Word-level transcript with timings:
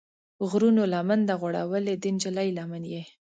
غرونو 0.49 0.83
لمن 0.93 1.19
ده 1.27 1.33
غوړولې، 1.41 1.93
د 1.97 2.03
نجلۍ 2.15 2.49
لمن 2.57 2.83
یې 2.93 3.03